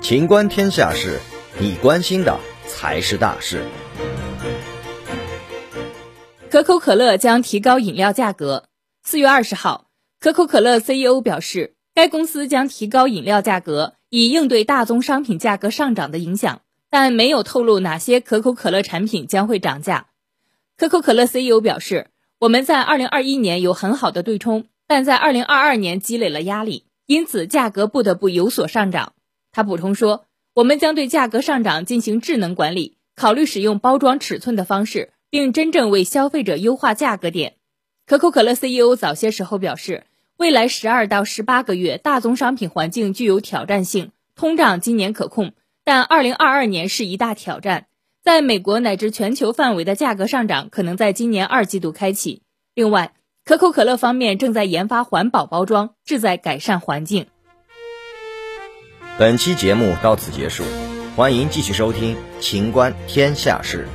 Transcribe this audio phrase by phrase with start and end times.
[0.00, 1.20] 情观天下事，
[1.58, 3.62] 你关心的才是大事。
[6.50, 8.64] 可口可乐将提高饮料价格。
[9.02, 9.88] 四月二十号，
[10.18, 20.06] 可口可乐 CEO 表示，该公司将提高饮料价格，以应对大宗商品价格上涨的影响，但没有透露哪些可口可乐产品将会涨价。
[20.78, 22.06] 可口可乐 CEO 表示，
[22.40, 29.14] 我们在二零二一年有很好的对冲，但在二零二二年积累了压力，因此价格不得不有所上涨。
[29.50, 35.12] 他补充说，我们将对价格上涨进行智能管理，考虑使用包装尺寸的方式。
[35.30, 37.56] 并真正为消费者优化价格点。
[38.06, 40.04] 可口可乐 CEO 早些时候表示，
[40.38, 45.52] 未来十二到十八个月大宗商品环境具有挑战性，通胀今年可控，
[45.84, 47.88] 但二零二二年是一大挑战。
[48.22, 52.42] 在美国乃至全球范围的价格上涨可能在今年二季度开启。
[52.74, 53.12] 另外，
[53.48, 57.28] 可口可乐方面正在研发环保包装，志在改善环境。
[59.18, 60.64] 本期节目到此结束，
[61.16, 63.88] 欢迎继续收听《秦观天下事》。